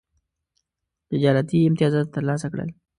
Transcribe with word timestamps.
تجارتي 1.09 1.57
امتیازات 1.69 2.07
ترلاسه 2.15 2.47
کړل. 2.53 2.69